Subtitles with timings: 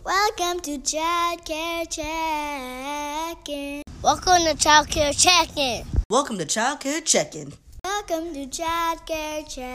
[0.00, 3.82] Welcome to Child Care Check-in.
[4.02, 5.84] Welcome to Child Care Check-in.
[6.08, 7.52] Welcome to Child Care Check-in.
[7.84, 9.66] Welcome to Child Care Check-in.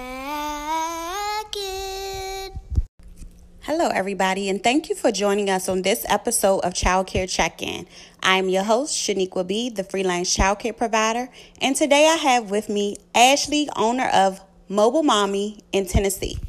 [3.61, 7.86] Hello, everybody, and thank you for joining us on this episode of Child Care Check-in.
[8.24, 11.29] I'm your host, Shaniqua B, the freelance child care provider,
[11.62, 16.40] and today I have with me Ashley, owner of Mobile Mommy in Tennessee.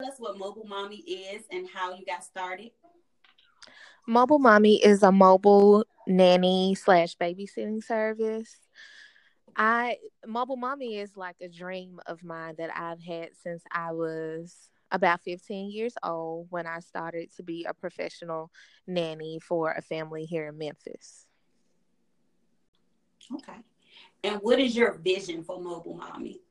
[0.00, 2.70] Tell us what Mobile Mommy is and how you got started.
[4.06, 8.54] Mobile Mommy is a mobile nanny slash babysitting service.
[9.56, 14.70] I Mobile Mommy is like a dream of mine that I've had since I was
[14.92, 18.52] about 15 years old when I started to be a professional
[18.86, 21.26] nanny for a family here in Memphis.
[23.34, 23.58] Okay.
[24.22, 26.42] And what is your vision for Mobile Mommy?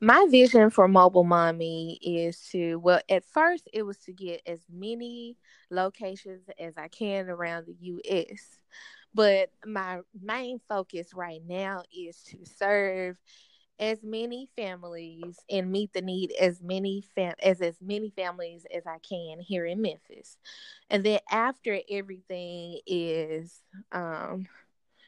[0.00, 4.60] My vision for Mobile Mommy is to, well, at first it was to get as
[4.70, 5.36] many
[5.70, 8.58] locations as I can around the U.S.
[9.14, 13.16] But my main focus right now is to serve
[13.78, 18.86] as many families and meet the need as many fam- as as many families as
[18.86, 20.38] I can here in Memphis.
[20.90, 23.60] And then after everything is
[23.92, 24.46] um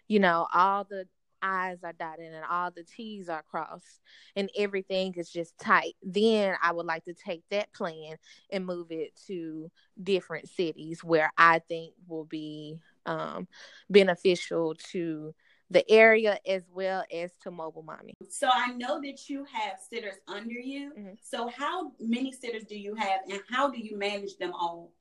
[0.08, 1.06] you know all the
[1.42, 4.00] I's are dotted and all the T's are crossed
[4.36, 8.16] and everything is just tight, then I would like to take that plan
[8.50, 9.70] and move it to
[10.02, 13.48] different cities where I think will be um,
[13.88, 15.34] beneficial to
[15.70, 18.14] the area as well as to mobile mommy.
[18.28, 20.92] So I know that you have sitters under you.
[20.98, 21.12] Mm-hmm.
[21.22, 24.92] So how many sitters do you have and how do you manage them all?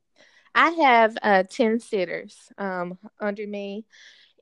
[0.53, 3.85] I have uh, 10 sitters um, under me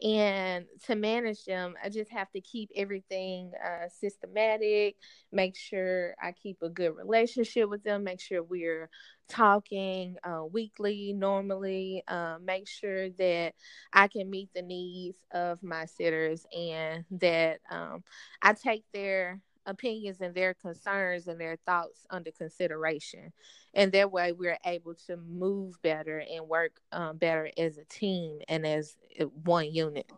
[0.04, 4.96] and to manage them i just have to keep everything uh, systematic
[5.32, 8.90] make sure i keep a good relationship with them make sure we're
[9.30, 13.54] talking uh, weekly normally uh, make sure that
[13.94, 18.04] i can meet the needs of my sitters and that um,
[18.42, 23.32] i take their opinions and their concerns and their thoughts under consideration.
[23.74, 28.40] And that way we're able to move better and work um, better as a team
[28.48, 28.96] and as
[29.44, 30.10] one unit.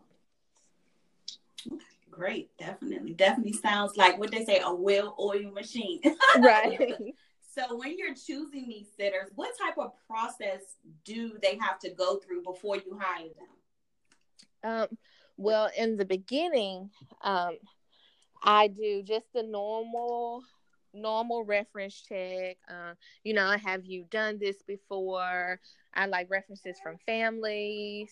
[2.10, 3.14] Great, definitely.
[3.14, 6.00] Definitely sounds like what they say a well oiled machine.
[6.38, 6.96] right.
[7.54, 10.60] So when you're choosing these sitters, what type of process
[11.04, 13.28] do they have to go through before you hire
[14.62, 14.70] them?
[14.70, 14.98] Um,
[15.36, 16.90] well, in the beginning,
[17.22, 17.58] um,
[18.42, 20.42] I do just the normal
[20.94, 22.56] normal reference check.
[22.68, 22.94] Uh,
[23.24, 25.60] you know, have you done this before?
[25.94, 28.10] I like references from families,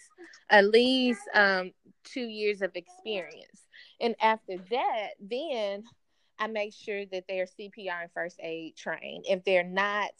[0.50, 1.72] at least um,
[2.04, 3.66] two years of experience.
[4.00, 5.84] And after that, then
[6.38, 9.26] I make sure that they're CPR and first aid trained.
[9.28, 10.10] If they're not,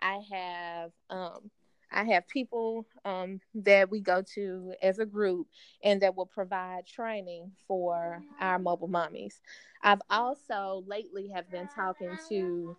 [0.00, 1.50] I have um,
[1.94, 5.46] I have people um, that we go to as a group
[5.82, 9.40] and that will provide training for our mobile mommies.
[9.82, 12.76] I've also lately have been talking to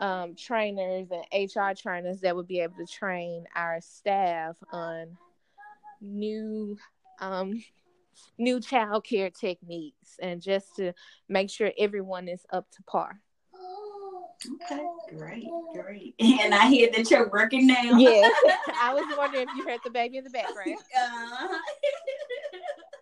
[0.00, 5.16] um, trainers and HR trainers that would be able to train our staff on
[6.00, 6.76] new
[7.20, 7.62] um,
[8.38, 10.92] new child care techniques and just to
[11.28, 13.20] make sure everyone is up to par.
[14.46, 14.86] Okay,
[15.16, 16.14] great, great.
[16.20, 17.96] And I hear that you're working now.
[17.96, 18.32] Yes.
[18.80, 20.78] I was wondering if you heard the baby in the background.
[20.98, 21.48] Uh,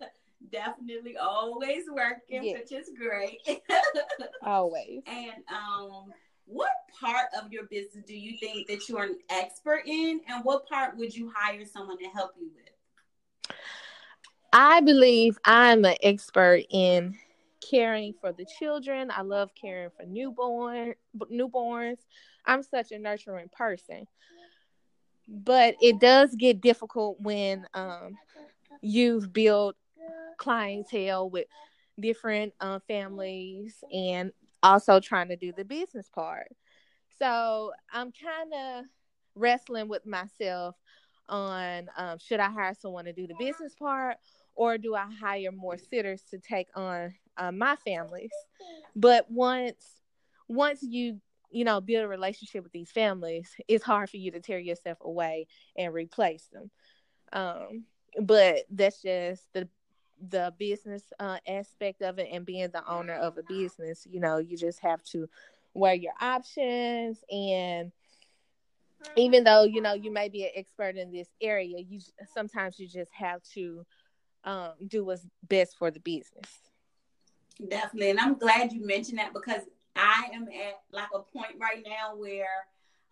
[0.52, 2.60] definitely always working, yes.
[2.60, 3.40] which is great.
[4.42, 5.02] always.
[5.06, 6.12] And um
[6.50, 6.70] what
[7.00, 10.96] part of your business do you think that you're an expert in and what part
[10.96, 13.54] would you hire someone to help you with?
[14.52, 17.16] I believe I'm an expert in
[17.60, 19.10] caring for the children.
[19.10, 20.94] I love caring for newborn
[21.32, 21.98] newborns.
[22.46, 24.06] I'm such a nurturing person.
[25.28, 28.18] But it does get difficult when um,
[28.80, 29.76] you've built
[30.38, 31.46] clientele with
[32.00, 34.32] different uh, families and
[34.62, 36.48] also trying to do the business part.
[37.18, 38.84] So I'm kind of
[39.34, 40.76] wrestling with myself
[41.28, 44.16] on um, should I hire someone to do the business part
[44.54, 48.30] or do I hire more sitters to take on uh, my families?
[48.94, 50.02] But once
[50.48, 51.20] once you
[51.50, 54.98] you know build a relationship with these families, it's hard for you to tear yourself
[55.00, 55.46] away
[55.76, 56.70] and replace them.
[57.32, 57.84] Um,
[58.20, 59.68] but that's just the
[60.28, 64.06] the business uh, aspect of it and being the owner of a business.
[64.08, 65.28] You know, you just have to
[65.72, 67.92] weigh your options and
[69.16, 72.00] even though you know you may be an expert in this area you
[72.34, 73.86] sometimes you just have to
[74.44, 76.69] um, do what's best for the business.
[77.68, 78.10] Definitely.
[78.10, 79.62] And I'm glad you mentioned that because
[79.96, 82.46] I am at like a point right now where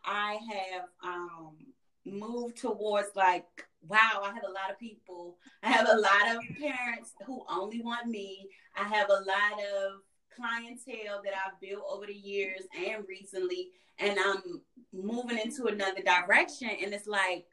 [0.05, 1.57] I have um,
[2.05, 3.47] moved towards like,
[3.87, 5.37] wow, I have a lot of people.
[5.63, 8.49] I have a lot of parents who only want me.
[8.77, 10.01] I have a lot of
[10.35, 14.63] clientele that I've built over the years and recently, and I'm
[14.93, 16.71] moving into another direction.
[16.83, 17.47] And it's like,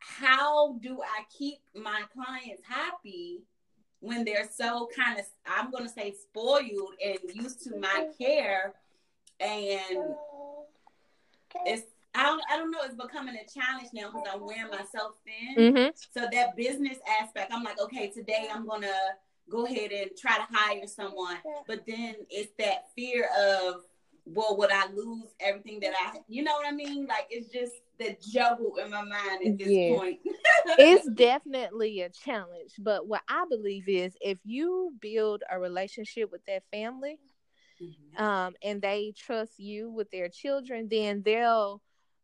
[0.00, 3.42] how do I keep my clients happy
[4.06, 8.74] when they're so kind of, I'm going to say, spoiled and used to my care?
[9.40, 10.14] And
[11.66, 11.82] it's
[12.14, 12.78] I don't, I don't know.
[12.84, 15.74] It's becoming a challenge now because I'm wearing myself thin.
[15.74, 15.90] Mm-hmm.
[16.14, 18.88] So that business aspect, I'm like, okay, today I'm gonna
[19.50, 21.36] go ahead and try to hire someone,
[21.66, 23.82] but then it's that fear of,
[24.24, 27.06] well, would I lose everything that I, you know what I mean?
[27.06, 29.96] Like it's just the juggle in my mind at this yeah.
[29.96, 30.18] point.
[30.78, 36.44] it's definitely a challenge, but what I believe is if you build a relationship with
[36.46, 37.18] that family.
[37.82, 38.24] Mm-hmm.
[38.24, 41.82] Um, and they trust you with their children, then they'll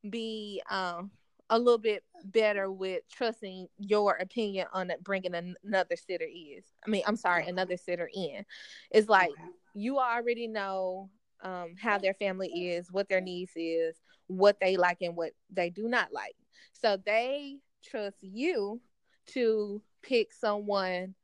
[0.09, 1.11] be um,
[1.51, 6.65] a little bit better with trusting your opinion on bringing another sitter is.
[6.87, 8.45] I mean, I'm sorry, another sitter in.
[8.91, 9.43] It's like okay.
[9.75, 11.11] you already know
[11.43, 13.97] um, how their family is, what their needs is,
[14.37, 16.37] what they like and what they do not like.
[16.73, 18.81] So they trust you
[19.29, 21.15] to pick someone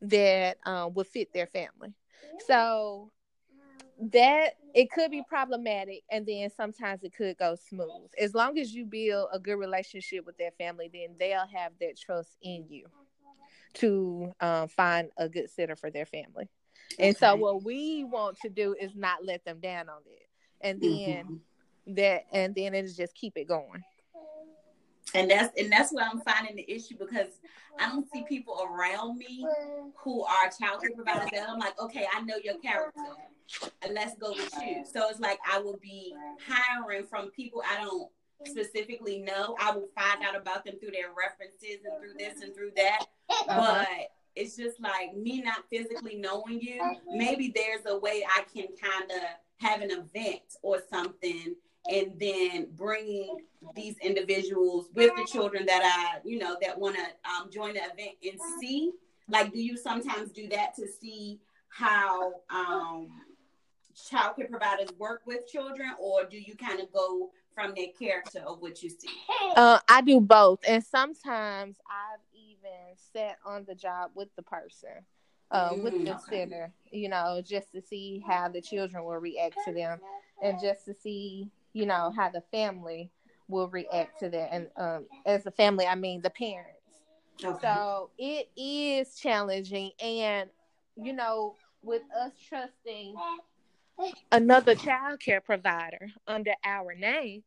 [0.00, 1.94] that um, would fit their family.
[2.46, 3.10] So
[4.00, 8.72] that it could be problematic and then sometimes it could go smooth as long as
[8.72, 12.86] you build a good relationship with their family then they'll have that trust in you
[13.74, 16.48] to um, find a good sitter for their family
[16.98, 20.28] and so what we want to do is not let them down on it
[20.60, 21.34] and then mm-hmm.
[21.88, 23.82] That and then it's just keep it going
[25.14, 27.28] and that's and that's where I'm finding the issue because
[27.78, 29.46] I don't see people around me
[29.96, 33.00] who are child care providers that I'm like, okay, I know your character
[33.82, 34.84] and let's go with you.
[34.84, 36.14] So it's like I will be
[36.46, 38.10] hiring from people I don't
[38.46, 39.56] specifically know.
[39.60, 43.06] I will find out about them through their references and through this and through that.
[43.30, 43.84] Uh-huh.
[43.84, 46.80] But it's just like me not physically knowing you.
[47.08, 49.22] Maybe there's a way I can kind of
[49.58, 51.56] have an event or something
[51.88, 53.38] and then bringing
[53.74, 57.80] these individuals with the children that I, you know, that want to um, join the
[57.80, 58.92] event and see.
[59.28, 63.08] Like, do you sometimes do that to see how um,
[64.08, 68.40] child care providers work with children, or do you kind of go from their character
[68.46, 69.08] of what you see?
[69.56, 75.04] Uh, I do both, and sometimes I've even sat on the job with the person.
[75.50, 76.20] Uh, mm, with the okay.
[76.28, 79.98] center, you know, just to see how the children will react to them,
[80.42, 83.10] and just to see, you know, how the family
[83.48, 84.52] will react to that.
[84.52, 86.74] And um, as a family, I mean the parents.
[87.42, 87.58] Okay.
[87.62, 90.50] So it is challenging, and
[90.96, 93.14] you know, with us trusting
[94.32, 97.42] another child care provider under our name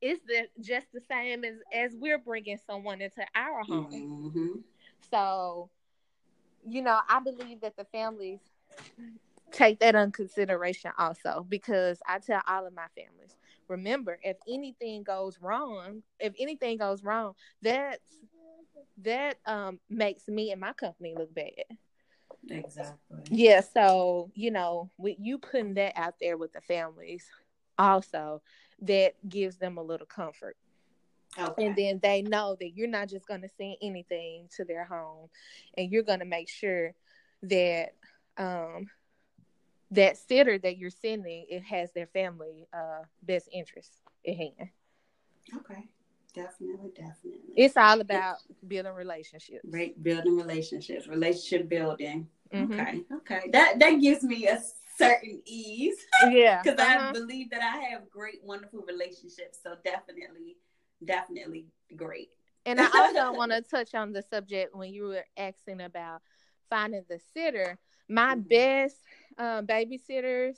[0.00, 4.58] is the just the same as as we're bringing someone into our home mm-hmm.
[5.10, 5.68] so
[6.68, 8.40] you know i believe that the families
[9.50, 13.36] take that in consideration also because i tell all of my families
[13.68, 18.24] remember if anything goes wrong if anything goes wrong that's
[18.98, 21.50] that um makes me and my company look bad
[22.50, 23.18] Exactly.
[23.30, 23.60] Yeah.
[23.60, 27.26] So, you know, with you putting that out there with the families
[27.78, 28.42] also,
[28.82, 30.56] that gives them a little comfort.
[31.38, 31.66] Okay.
[31.66, 35.28] And then they know that you're not just going to send anything to their home
[35.76, 36.94] and you're going to make sure
[37.42, 37.90] that
[38.38, 38.88] um
[39.90, 44.70] that sitter that you're sending it has their family uh best interests at hand.
[45.54, 45.88] Okay.
[46.36, 47.54] Definitely, definitely.
[47.56, 48.36] It's all about
[48.68, 49.64] building relationships.
[49.64, 52.28] Right, building relationships, relationship building.
[52.52, 52.72] Mm-hmm.
[52.74, 53.50] Okay, okay.
[53.52, 54.60] That that gives me a
[54.98, 55.96] certain ease.
[56.30, 57.08] Yeah, because uh-huh.
[57.08, 59.60] I believe that I have great, wonderful relationships.
[59.62, 60.58] So definitely,
[61.02, 62.28] definitely great.
[62.66, 66.20] And I also want to touch on the subject when you were asking about
[66.68, 67.78] finding the sitter.
[68.08, 68.48] My mm-hmm.
[68.48, 68.96] best
[69.38, 70.56] uh, babysitters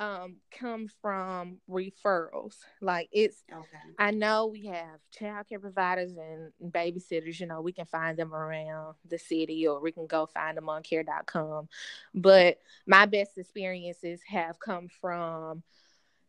[0.00, 2.56] um come from referrals.
[2.80, 3.66] Like it's okay.
[3.98, 8.94] I know we have childcare providers and babysitters, you know, we can find them around
[9.06, 11.68] the city or we can go find them on care.com.
[12.14, 15.62] But my best experiences have come from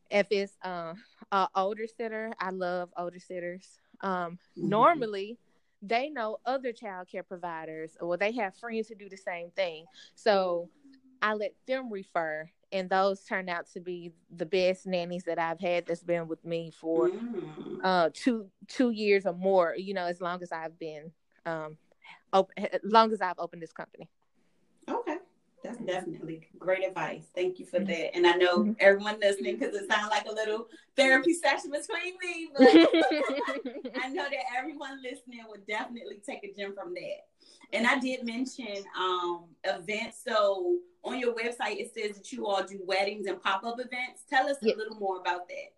[0.10, 0.94] if it's uh,
[1.32, 3.80] a older sitter, I love older sitters.
[4.01, 4.70] Um mm-hmm.
[4.70, 5.38] normally
[5.82, 9.86] they know other child care providers or they have friends who do the same thing.
[10.13, 10.70] So
[11.22, 15.60] I let them refer and those turned out to be the best nannies that I've
[15.60, 17.80] had that's been with me for mm.
[17.84, 21.12] uh two two years or more, you know, as long as I've been
[21.46, 21.78] um
[22.34, 24.10] open as long as I've opened this company.
[25.63, 27.25] That's definitely great advice.
[27.36, 27.91] Thank you for mm-hmm.
[27.91, 28.15] that.
[28.15, 28.72] And I know mm-hmm.
[28.80, 32.68] everyone listening, because it sounds like a little therapy session between me, but
[34.03, 37.27] I know that everyone listening would definitely take a gem from that.
[37.74, 40.22] And I did mention um, events.
[40.25, 44.24] So on your website, it says that you all do weddings and pop up events.
[44.30, 45.74] Tell us a little more about that.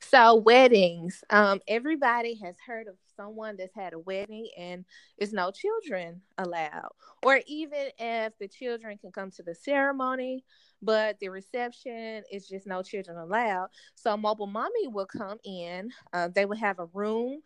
[0.00, 4.84] So weddings, um, everybody has heard of someone that's had a wedding and
[5.18, 6.90] is no children allowed,
[7.22, 10.44] or even if the children can come to the ceremony,
[10.82, 13.68] but the reception is just no children allowed.
[13.94, 15.90] So mobile mommy will come in.
[16.12, 17.42] Uh, they will have a room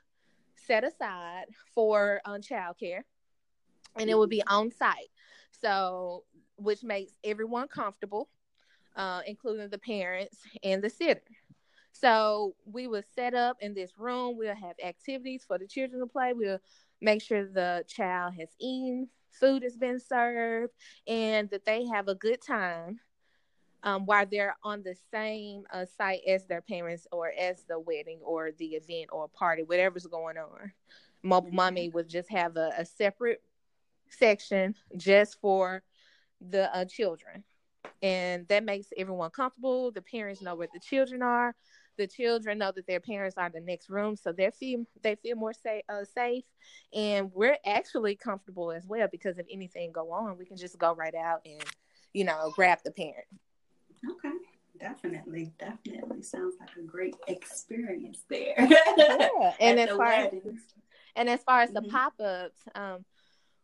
[0.66, 3.00] set aside for um, childcare,
[3.97, 5.11] and it will be on site.
[5.61, 6.25] So,
[6.57, 8.28] which makes everyone comfortable,
[8.97, 11.21] uh, including the parents and the sitter.
[11.95, 14.37] So we will set up in this room.
[14.37, 16.33] We'll have activities for the children to play.
[16.33, 16.59] We'll
[17.01, 20.73] make sure the child has eaten, food has been served,
[21.07, 22.99] and that they have a good time
[23.85, 28.19] um, while they're on the same uh, site as their parents or as the wedding
[28.25, 30.73] or the event or party, whatever's going on.
[31.23, 33.41] Mobile Mommy would just have a, a separate
[34.09, 35.85] section just for
[36.41, 37.45] the uh, children.
[38.03, 39.93] And that makes everyone comfortable.
[39.93, 41.55] The parents know where the children are
[41.97, 45.17] the children know that their parents are in the next room, so they feel they
[45.17, 46.45] feel more safe, uh, safe,
[46.93, 50.95] and we're actually comfortable as well because if anything go on, we can just go
[50.95, 51.63] right out and
[52.13, 53.27] you know grab the parent.
[54.11, 54.37] Okay,
[54.81, 58.55] definitely, definitely sounds like a great experience there.
[58.59, 60.33] yeah, and as far as,
[61.17, 61.85] and as far as mm-hmm.
[61.85, 63.05] the pop ups, um,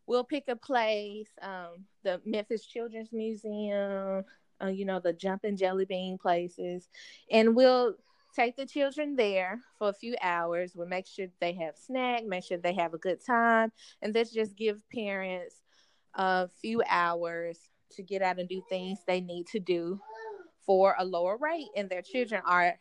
[0.07, 4.25] we'll pick a place, um, the Memphis Children's Museum.
[4.63, 6.87] Uh, you know the jumping jelly bean places
[7.31, 7.95] and we'll
[8.35, 10.73] take the children there for a few hours.
[10.75, 13.73] We'll make sure they have snack, make sure they have a good time,
[14.03, 15.63] and let's just give parents
[16.15, 17.59] a few hours
[17.93, 20.01] to get out and do things they need to do
[20.65, 22.79] for a lower rate, and their children are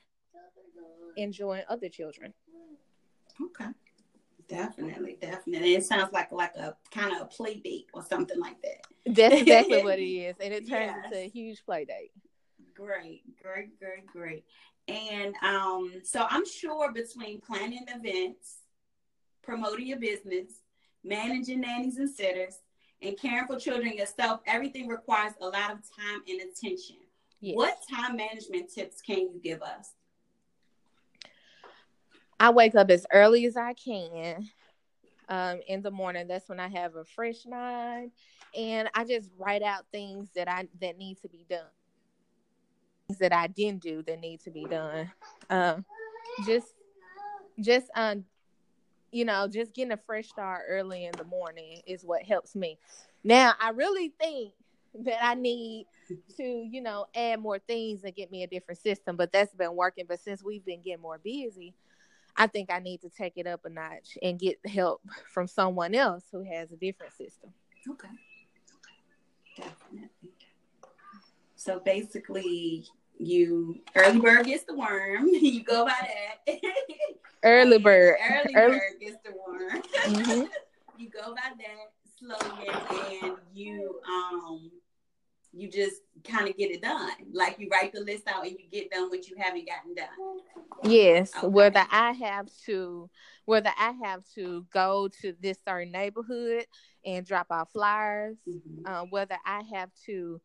[1.18, 2.34] enjoying other children.
[3.42, 3.72] Okay.
[4.48, 5.76] Definitely, definitely.
[5.76, 9.16] It sounds like like a kind of a play date or something like that.
[9.16, 11.06] That's exactly what it is, and it turns yes.
[11.06, 12.12] into a huge play date.
[12.74, 14.44] Great, great, great, great.
[14.90, 18.58] And um, so I'm sure between planning events,
[19.44, 20.62] promoting your business,
[21.04, 22.60] managing nannies and sitters,
[23.02, 26.98] and caring for children yourself, everything requires a lot of time and attention.
[27.40, 27.56] Yes.
[27.56, 29.94] What time management tips can you give us?
[32.40, 34.50] I wake up as early as I can
[35.30, 36.28] um, in the morning.
[36.28, 38.12] That's when I have a fresh mind,
[38.58, 41.68] and I just write out things that I that need to be done
[43.18, 45.12] that I didn't do that need to be done.
[45.50, 45.86] Um,
[46.46, 46.68] just,
[47.60, 48.26] just um,
[49.12, 52.78] you know, just getting a fresh start early in the morning is what helps me.
[53.24, 54.54] Now, I really think
[55.04, 55.88] that I need
[56.38, 59.76] to, you know, add more things and get me a different system, but that's been
[59.76, 60.06] working.
[60.08, 61.74] But since we've been getting more busy,
[62.38, 65.02] I think I need to take it up a notch and get help
[65.34, 67.52] from someone else who has a different system.
[67.90, 68.08] Okay.
[68.08, 69.68] Okay.
[69.70, 70.10] Definitely.
[71.56, 72.86] So basically,
[73.20, 75.28] you early bird gets the worm.
[75.30, 76.10] You go by
[76.48, 76.62] that.
[77.44, 78.18] early bird.
[78.30, 79.82] Early, early, bird gets the worm.
[80.06, 80.44] Mm-hmm.
[80.98, 84.72] you go by that slogan, and you um
[85.52, 87.12] you just kind of get it done.
[87.34, 90.08] Like you write the list out and you get done what you haven't gotten done.
[90.84, 91.48] Yes, okay.
[91.48, 93.10] whether I have to,
[93.46, 96.66] whether I have to go to this certain neighborhood
[97.04, 98.86] and drop off flyers, mm-hmm.
[98.86, 100.40] uh, whether I have to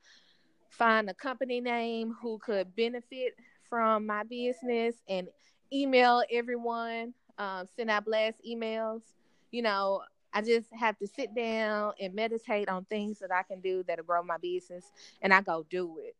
[0.74, 3.34] find a company name who could benefit
[3.68, 5.28] from my business and
[5.72, 9.02] email everyone, um, send out blast emails.
[9.50, 10.02] You know,
[10.32, 14.04] I just have to sit down and meditate on things that I can do that'll
[14.04, 14.84] grow my business,
[15.22, 16.16] and I go do it.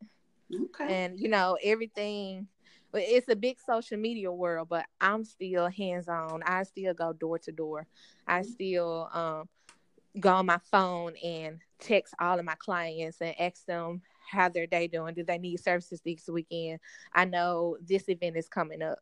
[0.54, 0.94] Okay.
[0.94, 2.48] And you know, everything.
[2.96, 6.44] It's a big social media world, but I'm still hands on.
[6.44, 7.88] I still go door to door.
[8.26, 9.48] I still um,
[10.18, 14.66] go on my phone and text all of my clients and ask them how their
[14.66, 15.14] day doing.
[15.14, 16.80] Do they need services this weekend?
[17.12, 18.98] I know this event is coming up.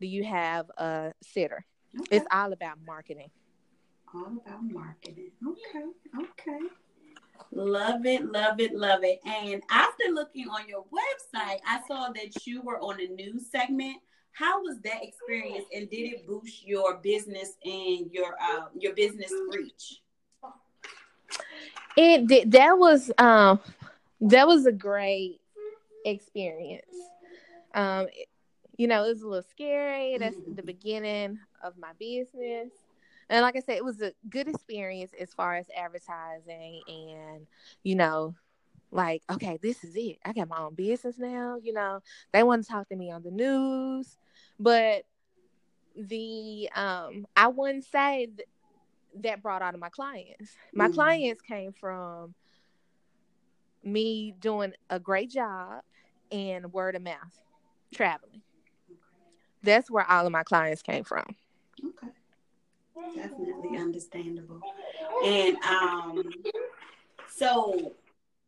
[0.00, 1.64] Do you have a sitter?
[1.98, 2.16] Okay.
[2.16, 3.30] It's all about marketing.
[4.14, 5.30] All about marketing.
[5.46, 5.86] Okay.
[6.16, 6.66] Okay.
[7.52, 9.20] Love it, love it, love it.
[9.26, 13.96] And after looking on your website, I saw that you were on a news segment.
[14.32, 19.32] How was that experience, and did it boost your business and your uh, your business
[19.50, 20.02] reach?
[21.96, 22.50] It.
[22.50, 23.60] That was um,
[24.20, 25.40] that was a great
[26.04, 26.84] experience.
[27.74, 28.06] Um,
[28.76, 30.18] you know, it was a little scary.
[30.18, 32.70] That's the beginning of my business.
[33.28, 37.46] And like I said, it was a good experience as far as advertising and,
[37.82, 38.34] you know,
[38.92, 40.18] like, okay, this is it.
[40.24, 41.56] I got my own business now.
[41.60, 42.02] You know,
[42.32, 44.16] they want to talk to me on the news,
[44.60, 45.04] but
[45.96, 48.48] the um, I wouldn't say th-
[49.22, 50.52] that brought out of my clients.
[50.72, 50.94] My mm.
[50.94, 52.34] clients came from
[53.82, 55.82] me doing a great job
[56.30, 57.40] and word of mouth,
[57.94, 58.42] traveling.
[59.62, 61.24] That's where all of my clients came from.
[61.84, 62.12] Okay.
[63.14, 64.60] Definitely understandable.
[65.24, 66.22] And um
[67.28, 67.92] so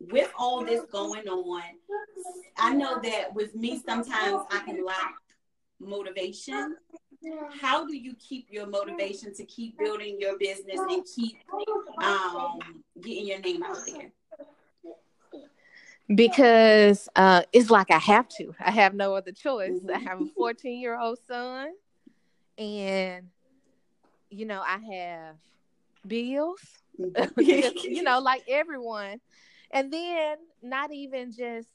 [0.00, 1.62] with all this going on,
[2.56, 5.14] I know that with me sometimes I can lack
[5.80, 6.76] motivation.
[7.60, 11.38] How do you keep your motivation to keep building your business and keep
[12.02, 12.60] um,
[13.00, 14.12] getting your name out there?
[16.14, 18.54] Because uh, it's like I have to.
[18.60, 19.72] I have no other choice.
[19.72, 19.90] Mm-hmm.
[19.94, 21.72] I have a 14 year old son,
[22.56, 23.26] and
[24.30, 25.36] you know I have
[26.06, 26.60] bills.
[26.98, 27.92] Mm-hmm.
[27.92, 29.20] you know, like everyone
[29.70, 31.68] and then not even just,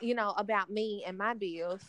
[0.00, 1.82] you know, about me and my bills,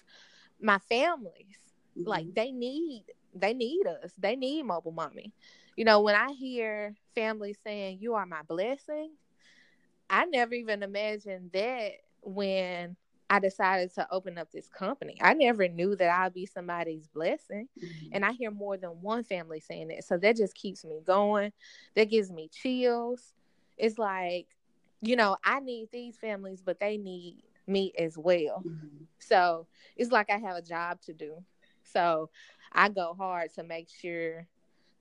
[0.62, 1.58] my families.
[1.98, 2.08] Mm-hmm.
[2.08, 4.12] Like they need they need us.
[4.18, 5.34] They need mobile mommy.
[5.76, 9.12] You know, when I hear families saying, You are my blessing,
[10.10, 12.96] I never even imagined that when
[13.30, 15.18] I decided to open up this company.
[15.20, 17.68] I never knew that I'd be somebody's blessing.
[17.78, 18.08] Mm-hmm.
[18.14, 20.04] And I hear more than one family saying that.
[20.04, 21.52] So that just keeps me going.
[21.96, 23.34] That gives me chills.
[23.78, 24.48] It's like
[25.02, 28.64] you know, I need these families, but they need me as well.
[28.66, 29.04] Mm-hmm.
[29.20, 31.44] So it's like I have a job to do.
[31.96, 32.30] So
[32.72, 34.48] I go hard to make sure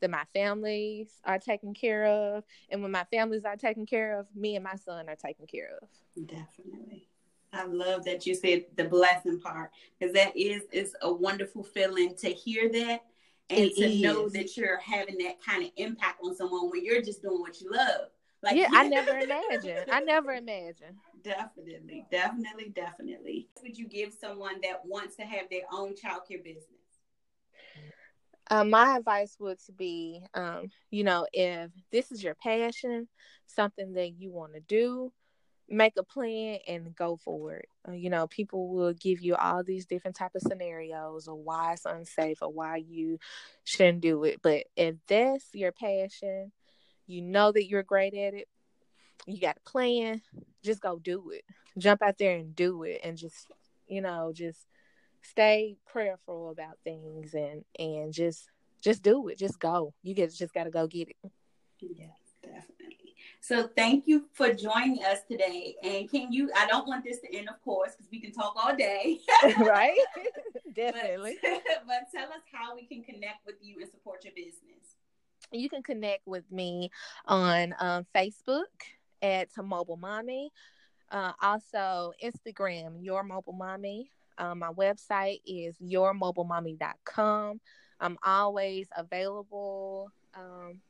[0.00, 2.44] that my families are taken care of.
[2.70, 5.70] And when my families are taken care of, me and my son are taken care
[5.82, 5.88] of.
[6.26, 7.08] Definitely.
[7.52, 12.14] I love that you said the blessing part because that is is a wonderful feeling
[12.16, 13.04] to hear that
[13.48, 14.02] and it to is.
[14.02, 17.60] know that you're having that kind of impact on someone when you're just doing what
[17.60, 18.08] you love.
[18.42, 19.86] Like yeah, I never imagined.
[19.90, 20.96] I never imagined.
[21.22, 23.48] Definitely, definitely, definitely.
[23.54, 26.83] What would you give someone that wants to have their own childcare business?
[28.50, 33.08] Uh, my advice would be, um, you know, if this is your passion,
[33.46, 35.12] something that you want to do,
[35.68, 37.68] make a plan and go for it.
[37.88, 41.72] Uh, you know, people will give you all these different type of scenarios or why
[41.72, 43.18] it's unsafe or why you
[43.64, 44.40] shouldn't do it.
[44.42, 46.52] But if that's your passion,
[47.06, 48.48] you know that you're great at it,
[49.26, 50.20] you got a plan,
[50.62, 51.44] just go do it.
[51.78, 53.50] Jump out there and do it and just,
[53.86, 54.66] you know, just
[55.24, 58.48] stay prayerful about things and and just
[58.80, 59.38] just do it.
[59.38, 59.94] Just go.
[60.02, 61.30] You get just got to go get it.
[61.80, 62.10] Yes,
[62.42, 63.14] definitely.
[63.40, 65.74] So thank you for joining us today.
[65.82, 66.50] And can you?
[66.56, 69.18] I don't want this to end, of course, because we can talk all day.
[69.58, 69.98] right?
[70.74, 71.36] definitely.
[71.42, 74.74] But, but tell us how we can connect with you and support your business
[75.52, 76.90] you can connect with me
[77.26, 78.64] on um, Facebook
[79.22, 80.50] at Mobile Mommy.
[81.10, 84.10] Uh, also, Instagram, Your Mobile Mommy.
[84.38, 87.60] Um, my website is yourmobilemommy.com.
[88.00, 90.10] I'm always available.
[90.34, 90.80] Um,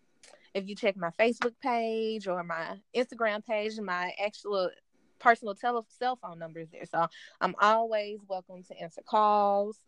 [0.54, 4.70] if you check my Facebook page or my Instagram page, my actual
[5.18, 6.87] personal tele- cell phone number is there.
[6.87, 7.07] So
[7.40, 9.78] I'm always welcome to answer calls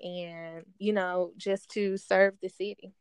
[0.00, 2.92] and, you know, just to serve the city.